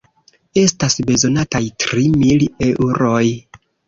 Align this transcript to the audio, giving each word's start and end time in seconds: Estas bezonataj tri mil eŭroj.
Estas 0.59 0.95
bezonataj 1.09 1.61
tri 1.83 2.05
mil 2.21 2.47
eŭroj. 2.69 3.21